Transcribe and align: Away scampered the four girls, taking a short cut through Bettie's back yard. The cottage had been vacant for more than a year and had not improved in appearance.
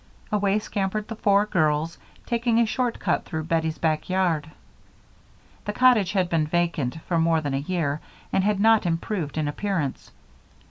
Away 0.31 0.57
scampered 0.57 1.07
the 1.07 1.15
four 1.15 1.45
girls, 1.45 1.99
taking 2.25 2.57
a 2.57 2.65
short 2.65 2.97
cut 2.97 3.23
through 3.23 3.43
Bettie's 3.43 3.77
back 3.77 4.09
yard. 4.09 4.49
The 5.65 5.73
cottage 5.73 6.13
had 6.13 6.27
been 6.27 6.47
vacant 6.47 6.97
for 7.07 7.19
more 7.19 7.39
than 7.39 7.53
a 7.53 7.57
year 7.57 8.01
and 8.33 8.43
had 8.43 8.59
not 8.59 8.87
improved 8.87 9.37
in 9.37 9.47
appearance. 9.47 10.09